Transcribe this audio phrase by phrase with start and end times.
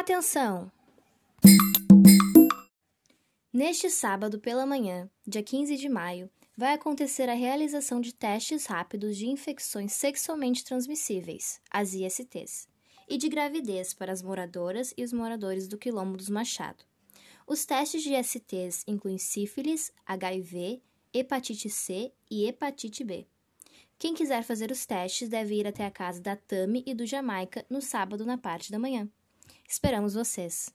[0.00, 0.72] Atenção!
[3.52, 9.14] Neste sábado pela manhã, dia 15 de maio, vai acontecer a realização de testes rápidos
[9.14, 12.66] de infecções sexualmente transmissíveis, as ISTs,
[13.06, 16.82] e de gravidez para as moradoras e os moradores do Quilombo dos Machado.
[17.46, 20.80] Os testes de ISTs incluem sífilis, HIV,
[21.12, 23.26] hepatite C e hepatite B.
[23.98, 27.66] Quem quiser fazer os testes deve ir até a casa da Tami e do Jamaica
[27.68, 29.06] no sábado na parte da manhã.
[29.70, 30.68] Esperamos vocês!